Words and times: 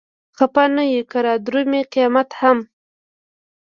خپه 0.37 0.63
نه 0.75 0.83
يو 0.93 1.03
که 1.11 1.17
رادرومي 1.25 1.81
قيامت 1.91 2.29
هم 2.41 2.57